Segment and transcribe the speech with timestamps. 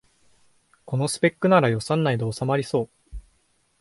[0.87, 3.15] このスペックなら予算内でおさまりそう